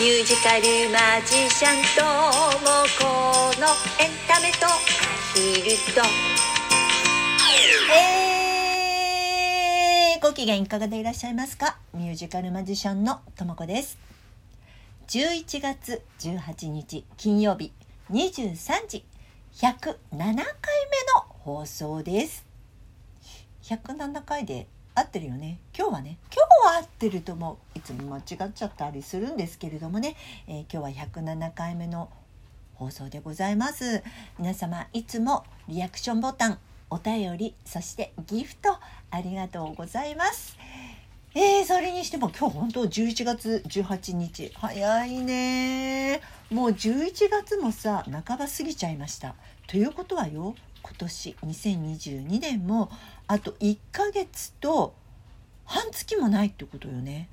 [0.00, 2.00] ミュージカルマジシャンと
[2.64, 3.04] もこ
[3.60, 3.66] の
[4.02, 4.68] エンタメとア
[5.34, 6.00] ヒルと。
[7.92, 11.76] えー、ご機嫌いかがでいらっしゃいますか？
[11.92, 13.98] ミュージカルマジシャンのともこです。
[15.08, 17.70] 11月18日金曜日
[18.10, 19.04] 23時
[19.52, 20.40] 107回目の
[21.44, 22.46] 放送です。
[23.64, 24.66] 107回で
[25.00, 25.58] 合ってるよね。
[25.76, 26.18] 今日はね。
[26.30, 30.14] 今日は合ってると思ういつも間違っちゃったりするんですけれどもね、
[30.46, 32.10] えー今日は107回目の
[32.74, 34.02] 放送でございます。
[34.38, 36.58] 皆様いつもリアクションボタン
[36.90, 38.76] お便りそしてギフト
[39.10, 40.58] ありがとうございます。
[41.34, 46.20] えー、それにしても今日本当11月18日早いね。
[46.50, 49.34] もう11月もさ半ば過ぎちゃいました。
[49.66, 52.90] ということはよ今年2022年も
[53.26, 54.94] あと1ヶ月と
[55.64, 57.28] 半月もないってことよね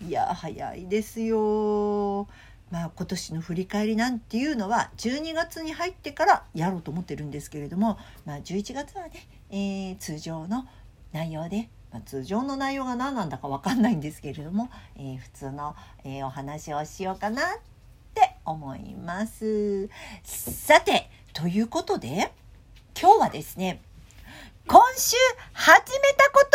[0.00, 2.26] いや早いですよ
[2.70, 10.66] まあ今年の振り返りなんていうのは12月に入ってからやろうと思ってるんですけれども、まあ、11月はね、えー通常の
[11.12, 17.44] 内容で、ま、通常の内容が何なんだか分かんないんですけれども、えー普通の、えーお話をしようかなっ
[18.14, 19.88] て思います。
[20.24, 22.32] さてということで
[23.00, 23.82] 今日はですね
[24.68, 25.16] 今週
[25.52, 26.46] 始めたこ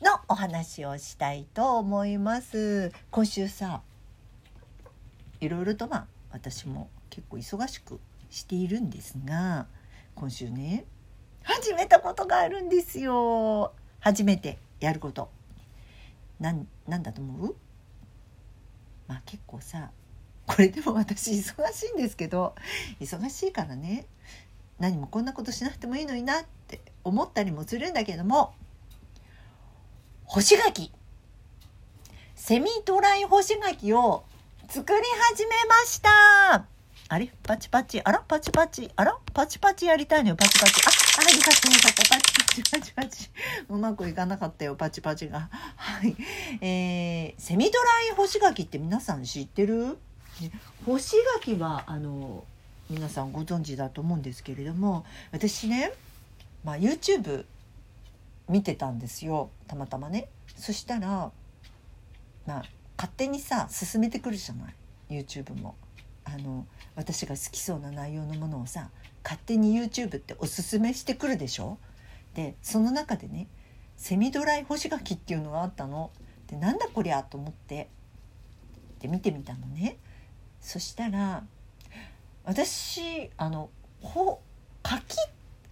[0.00, 0.04] と。
[0.04, 2.92] のお話をしたいと思います。
[3.10, 3.82] 今週さ
[5.40, 7.98] いろいろとまあ私も結構忙しく
[8.30, 9.66] しているんですが
[10.14, 10.84] 今週ね
[11.42, 13.72] 始めたことがあるんですよ。
[13.98, 15.28] 初めてやること。
[16.38, 17.56] なんなんだと思う？
[19.08, 19.90] まあ結構さ
[20.46, 22.54] これでも私忙しいんですけど
[23.00, 24.06] 忙しいからね。
[24.78, 28.54] 何もこんなことしなくてもいいのになって思ったりもするんだけども
[30.24, 30.92] 干し柿。
[32.34, 34.24] セミドライ干し柿を
[34.68, 35.02] 作り
[35.34, 36.66] 始めました。
[37.08, 37.32] あれ？
[37.42, 38.02] パチパチ。
[38.02, 38.24] あら？
[38.26, 38.90] パチパチ。
[38.96, 39.16] あら？
[39.32, 40.36] パチパチやりたいのよ。
[40.36, 40.72] パチパチ。
[40.84, 42.02] ああよかったよかった。
[42.02, 43.04] パチパチパチ。
[43.04, 43.30] パチ
[43.68, 44.74] うまくいかなかったよ。
[44.74, 45.48] パチパチが。
[45.76, 46.16] はい。
[46.60, 49.98] えー、セミドライ干し柿って皆さん知ってる、
[50.40, 50.50] ね、
[50.84, 52.44] 干し柿はあの
[52.90, 55.92] 皆さんご存知だと思うんですけれども私ね、
[56.64, 57.44] まあ、YouTube
[58.48, 59.50] 見てたんですよ。
[59.66, 60.28] たまたまね。
[60.56, 61.32] そしたら
[62.46, 62.64] まあ
[62.96, 64.74] 勝手にさ進めてくるじゃない。
[65.10, 65.74] YouTube も。
[66.24, 68.90] あの私が好きそうな内容のものをさ
[69.22, 71.78] 勝手に YouTube っておすすめしてくるでしょ。
[72.34, 73.48] でその中でね
[73.96, 76.10] セミドライ干し柿っていうのがあったの。
[76.48, 77.88] でなんだこりゃと思って。
[79.00, 79.98] で見てみたのね。
[80.66, 81.44] そしたら
[82.44, 83.70] 私あの
[84.02, 84.40] ほ
[84.82, 85.16] 柿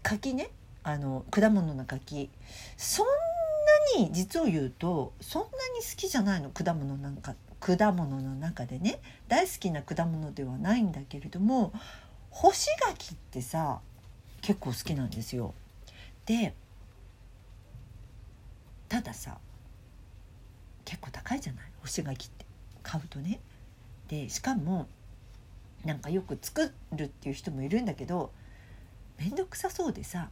[0.05, 0.51] 柿ね
[0.85, 2.31] あの果物の柿
[2.77, 3.07] そん
[3.99, 11.73] なに実を言うとそんなに好きじゃないの果物なんか果物の中でね大好きな果物ではないんだけれども
[12.31, 13.81] 干し柿ってさ
[14.43, 15.55] 結構好きなんですよ。
[16.25, 16.55] で
[18.89, 19.39] たださ
[20.85, 21.65] 結構高いじゃない？
[21.83, 22.47] 干し柿って
[22.85, 23.41] 買うとね。
[24.15, 24.87] でしかも
[25.85, 28.31] なんかよく作るっていう人もいるんだけど
[29.19, 30.29] 面倒くさそうでさ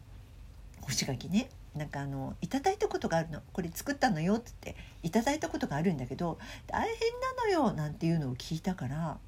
[0.80, 6.38] 干し柿ねなんかあのいただいたことがあるのこれ作ったのよって言っていただいたことがあるんだけど
[6.68, 6.90] 大変
[7.36, 9.18] なのよなんていうのを聞いたから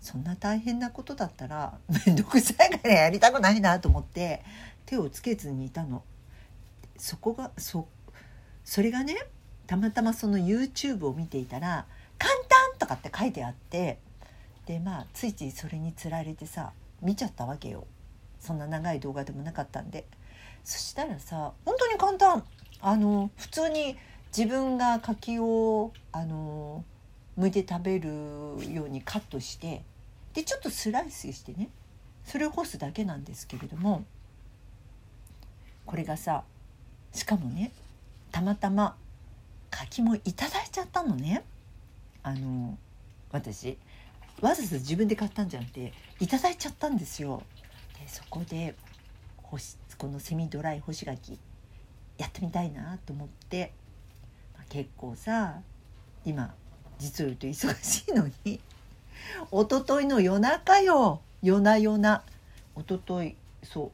[0.00, 4.44] そんな大変なことだったら面倒くさいからやりたくないなと思って
[4.86, 6.04] 手をつけずにいたの。
[6.98, 7.88] そこがそ
[8.64, 9.16] それがね
[9.66, 11.86] たまたまその YouTube を見ていたら
[12.18, 12.50] 「簡単!」
[12.84, 13.98] とかって書いてあって
[14.66, 16.72] でまあついついそれにつられてさ
[17.02, 17.86] 見ちゃったわけよ。
[18.40, 20.06] そんな長い動画でもなかったんで。
[20.64, 22.44] そしたらさ本当に簡単。
[22.80, 23.96] あの普通に
[24.36, 26.84] 自分が柿をあの
[27.38, 28.08] 剥いて食べる
[28.72, 29.82] ようにカットして
[30.34, 31.70] でちょっとスライスしてね
[32.24, 34.04] それを干すだけなんですけれども
[35.86, 36.44] これがさ
[37.12, 37.72] しかもね
[38.32, 38.96] たまたま
[39.70, 41.42] 柿もいただいちゃったのね。
[42.24, 42.76] あの
[43.30, 43.78] 私
[44.40, 47.42] わざわざ自分で買ったんじゃなくていただいちゃったんですよ。
[48.00, 48.74] でそこで
[49.36, 51.38] 干しこのセミドライ干し柿
[52.18, 53.72] やってみたいなと思って、
[54.56, 55.60] まあ、結構さ
[56.24, 56.52] 今
[56.98, 58.60] 実を言うと忙しいのに
[59.52, 62.22] 一昨日の夜中よ夜な夜な
[62.76, 63.90] 一昨日そう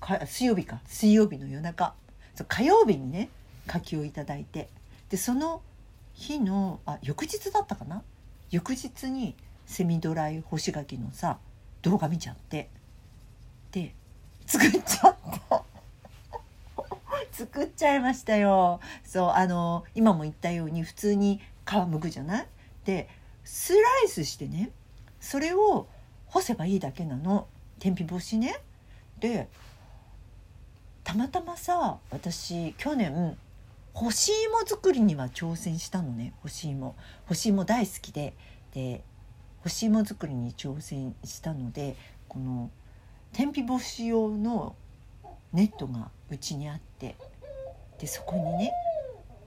[0.00, 1.94] か水曜日か水曜日の夜中
[2.34, 3.30] そう火曜日にね
[3.66, 4.68] 柿をいただいて
[5.08, 5.62] でその
[6.18, 8.02] 日のあ翌日だったかな？
[8.50, 9.36] 翌日に
[9.66, 11.38] セミドライ干し柿のさ
[11.82, 12.68] 動画見ちゃって。
[13.70, 13.94] で
[14.46, 15.16] 作っちゃっ
[15.48, 15.64] た。
[17.32, 18.80] 作っちゃいましたよ。
[19.04, 22.46] そうあの今も言ったように普通に皮むくじゃない？
[22.84, 23.08] で
[23.44, 24.70] スライスしてね
[25.20, 25.86] それを
[26.26, 27.46] 干せばいいだけなの。
[27.78, 28.58] 天日干しね。
[29.20, 29.48] で
[31.04, 33.38] たまたまさ私去年
[33.98, 36.94] 干し芋作りには挑戦したのね干し芋。
[37.26, 38.32] 干し芋大好きで。
[38.72, 39.02] で
[39.64, 41.96] 干し芋作りに挑戦したので
[42.28, 42.70] この
[43.32, 44.76] 天日干し用の
[45.52, 47.16] ネットがうちにあって。
[47.98, 48.72] でそこにね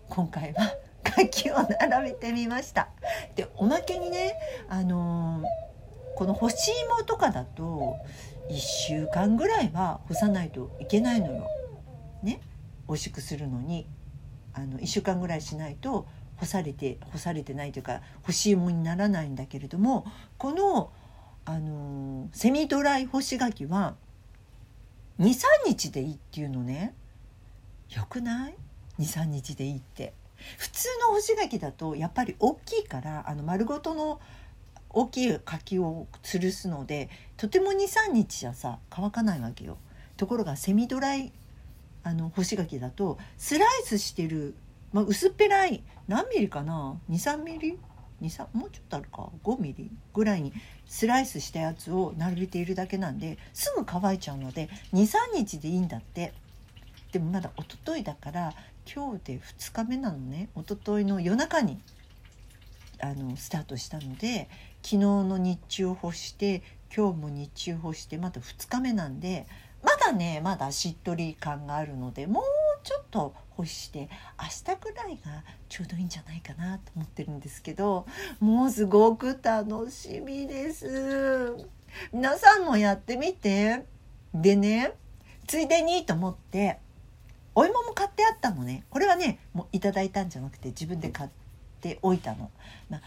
[0.09, 2.89] 今回は 柿を並べてみました。
[3.35, 4.35] でおまけにね
[4.67, 5.45] あのー
[6.13, 7.95] この干し芋とかだと
[8.49, 11.47] 1週間ぐらいは干さないといけないのよ。
[12.21, 12.41] ね
[12.89, 13.87] 美味しくするのに。
[14.53, 16.07] あの1週間ぐらいしないと
[16.37, 20.05] 干されて干されてないというか干し芋にならないんだけれども
[20.37, 20.91] この、
[21.45, 23.95] あのセミドライ干し柿は
[25.19, 26.95] 23日でいいっていうのね。
[27.89, 28.55] よくない
[28.99, 30.13] ？23日でいいって。
[30.57, 34.19] 普通の干し柿だとやっぱり大きいからあの丸ごとの
[34.89, 39.77] 大きい柿を吊るすのでとても23日じゃさ乾かないわけよ。
[40.17, 41.31] ところがセミドライ
[42.03, 44.55] あの干し柿だとスライスしてる、
[44.93, 47.77] まあ、薄っぺらい何ミリかな？23ミリ
[48.21, 49.91] ？23もうちょっとあるか？5ミリ？
[50.13, 50.53] ぐらいに
[50.85, 56.33] スライスしたやつを並べているだけなんですぐ乾いちゃうので23日でいいんだって。
[57.11, 58.53] でもまだ一昨日だから
[58.93, 60.49] 今日で2日目なのね。
[60.55, 61.81] 一昨日の夜中に
[63.01, 64.47] あのスタートしたので
[64.83, 66.61] 昨日の日中干して
[66.95, 69.47] 今日も日中干してまだ2日目なんで
[69.83, 72.43] まだねまだしっとり感があるのでもう
[72.83, 78.05] ちょっと干して明日ぐらいがちょうどいいんじゃないかなと思ってるんですけど
[78.39, 81.55] もうすごく楽しみです。
[82.13, 83.85] 皆さんもやってみて。
[84.33, 84.93] でね
[85.45, 86.79] ついでにと思って
[87.53, 88.85] お芋も買ってあったのね。
[88.89, 91.29] これはねもういただいたんじゃなくて自分で買っ
[91.81, 92.49] ておいたの、
[92.89, 93.01] まあ、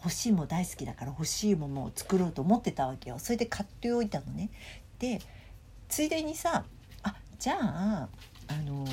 [0.00, 3.18] 干し芋大好きだから干し芋も作ろうと思ってたわけよ。
[3.18, 4.50] それで買っておいたのね。
[4.98, 5.20] で
[5.88, 6.64] ついでにさ
[7.02, 8.08] あじゃあ
[8.48, 8.86] あの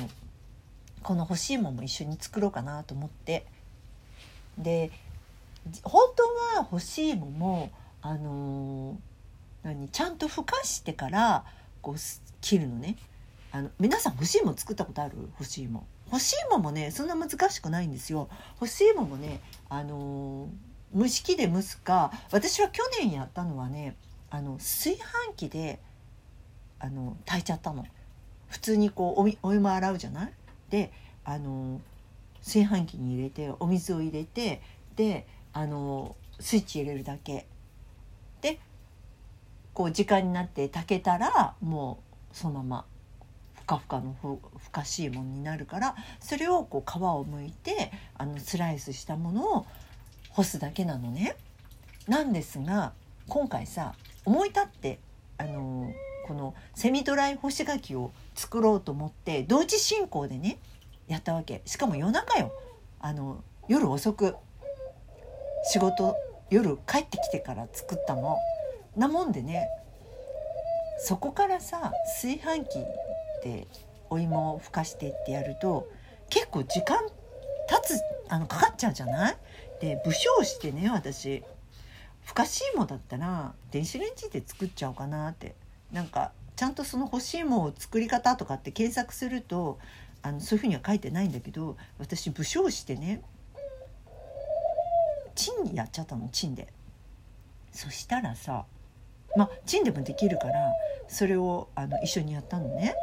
[1.02, 3.46] この干し芋もんも一緒に作ろうかなと思って。
[4.58, 4.90] で
[5.82, 7.70] 本当は干し芋もも
[8.00, 8.96] あの
[9.62, 11.44] 何ちゃんとふかしてから
[11.82, 12.96] こうす切るのね。
[13.52, 15.16] あの皆さん干し芋作ったことある？
[15.38, 18.28] 干し芋干し芋もねそんな難しくないんですよ。
[18.58, 20.48] 干し芋もねあの
[20.96, 23.96] 蒸し器で蒸すか私は去年やったのはね
[24.30, 25.80] あの炊飯器で
[26.78, 27.86] あの炊いちゃったの。
[28.48, 30.32] 普通にこうおみお湯も洗うじゃない？
[30.70, 30.92] で
[31.24, 31.80] あの
[32.44, 34.62] 炊飯器に入れてお水を入れて
[34.94, 37.46] であのスイッチ入れるだけ。
[38.40, 38.60] で
[39.74, 41.98] こう時間になって炊けたらも
[42.32, 42.84] うそのまま
[43.54, 49.66] ふかふかのふふかしいものになるからそれをこう皮をむいてあのスライスしたものを
[50.30, 51.36] 干すだけなのね。
[52.06, 52.92] なんですが
[53.26, 53.94] 今回さ
[54.24, 55.00] 思い立って
[55.38, 55.90] あの
[56.26, 60.58] このセミドライ干し柿を作ろうと思って同時進行でね
[61.06, 61.62] やったわけ。
[61.66, 62.52] しかも夜中よ。
[62.98, 64.34] あの夜遅く。
[65.70, 66.16] 仕事
[66.50, 68.38] 夜帰ってきてから作ったの。
[68.96, 69.68] なもんでね
[70.98, 72.84] そこからさ炊飯器
[73.44, 73.68] で
[74.10, 75.88] お芋をふかしてってやると
[76.30, 76.98] 結構時間
[77.68, 79.36] 経つあのかかっちゃうじゃない？
[79.80, 81.44] で武将してね私。
[82.24, 85.54] ふかし芋だったら電子レンジで作っちゃおうかなって。
[85.92, 89.78] なんかちゃんとその干し芋を作り方とかって検索すると
[90.22, 93.22] あのそういうふうには書いてないんだけど私武将してね
[95.34, 96.68] チンやっちゃったのチンで。
[97.72, 98.64] そしたらさ
[99.36, 100.72] まあチンでもできるから
[101.08, 102.94] それをあの一緒にやったのね。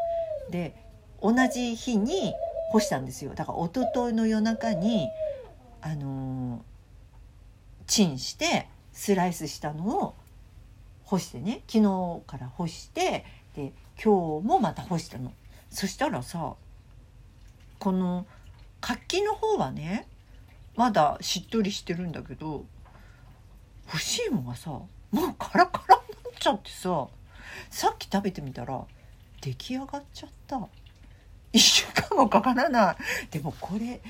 [0.50, 0.76] で
[1.22, 2.34] 同じ日に
[2.72, 3.36] 干したんですよ。
[3.36, 5.10] だから一昨日の夜中に
[5.82, 6.74] あのー
[7.88, 10.16] チンしてスライスしたのを
[11.06, 15.32] 干してね昨日から干してで今日もまた干したの。
[15.70, 16.54] そしたらさ
[17.80, 18.26] この
[18.82, 20.08] 活気の方はね
[20.76, 22.66] まだしっとりしてるんだけど
[23.88, 27.08] 干し芋がさもうカラカラになっちゃってさ
[27.70, 28.84] さっき食べてみたら
[29.42, 30.58] 出来上がっちゃった。
[31.54, 32.96] 1週間もかからない。
[33.30, 34.02] でもこれ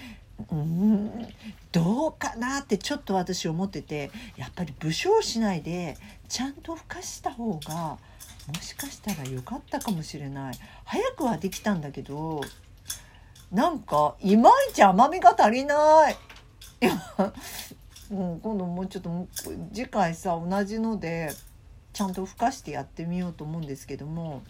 [0.52, 1.28] うん
[1.72, 5.96] どうかなってちょっと私思っててやっぱり武将しないで
[6.28, 7.98] ちゃんとふかした方が
[8.48, 10.56] もしかしたら良かったかもしれない。
[10.84, 12.42] 早くはできたんだけど
[13.52, 16.18] なんかいまいち甘みが足りない。
[16.82, 16.92] いや、
[18.12, 19.28] うん、今度もうちょっと
[19.72, 21.32] 次回さ同じので
[21.94, 24.42] ちゃんとふかしてやってみようと思うんですけども。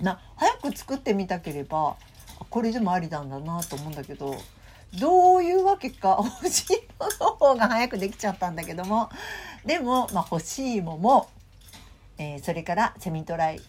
[0.00, 1.96] な早く作ってみたければ
[2.48, 4.36] これでもありなんだなと思うんだけど。
[4.98, 9.10] どういうわけか欲しいもの方が早くできちゃったんだけども。
[9.64, 11.30] でも、まあ、欲しいもも、
[12.18, 13.60] えー、それからセミトライ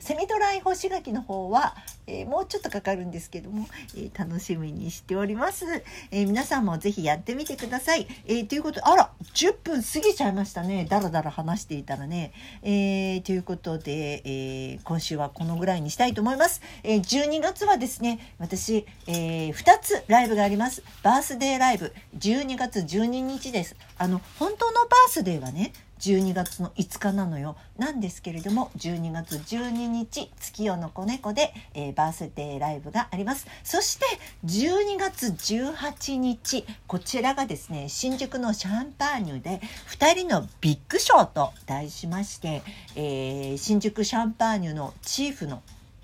[0.00, 1.74] セミドライ干し柿の方は、
[2.06, 5.64] えー、もうちょっとかかるんですけども、えー、楽しみにしております、
[6.10, 10.86] えー、皆さんもぜひやってみてください、えということあら10分過ぎちゃいましたね。
[10.88, 20.82] だらだら話していたらね、えということで、え今週はこのぐらいにしたいと思います、え12月はですね私、え2つライブがあります。
[21.02, 21.92] バースデーライブ。
[22.18, 23.76] 12月12日です。
[23.98, 27.56] あの本当のバースデーはね12月の5日なのよ。
[27.78, 33.46] なんですけれども12月12日月夜の子猫で、えー、バースデーライブがあります。
[33.62, 34.06] そして
[34.44, 42.62] 12月18日こちらがですね新宿のシャンパーニュで2人のビッグショーと題しまして、
[42.96, 45.62] えー、新宿シャンパーニュのチーフの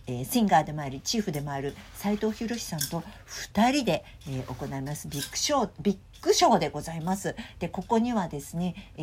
[0.08, 3.02] えー、シンガーでもありチーフでもある斉藤博さんと
[3.52, 7.35] 2人で、えー、行いますビッグショービッグショーでございます。
[7.58, 9.02] でここにはですね、え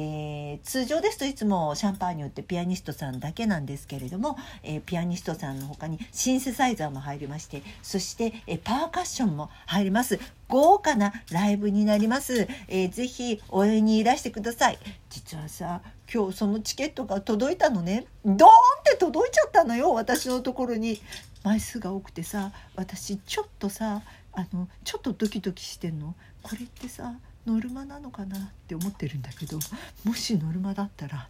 [0.56, 12.48] ー、通常ですといつもシャンパーニュってピアニストさんだけなんですけれども、えピアニストさんの他にシンセサイザーも入りましてそして、えパーカッションも入ります豪華なライブになります。
[12.68, 14.80] えー、ぜひ応援にいらしてください。
[15.10, 18.40] 実はさ今日そのチケットが届いたのねドーンっ
[18.84, 21.00] て届いちゃったのよ私のところに
[21.44, 24.02] 枚数が多くてさ私ちょっとさ
[24.34, 27.14] あのちょっとドキドキしてんのこれってさ
[27.48, 29.60] ノルマなのかなって思ってるんだけど
[30.04, 31.28] もしノルマだったら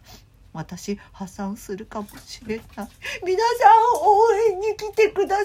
[0.54, 2.64] 私破産するかもしれない。
[2.76, 5.44] 皆さん応援に来てくだ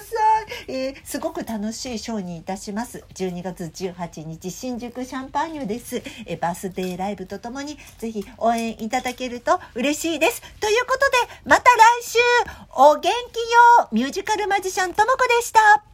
[0.68, 3.04] い、えー、すごく楽しいショーにいたします。
[3.14, 5.96] 12月18日新宿シャンパーニュです、
[6.26, 10.42] えー、バースデーライブとともにぜひ応援いただけると嬉しいです。
[10.60, 12.18] ということでまた来週
[12.76, 15.89] お元気よミュージカルマジシャンともこでした。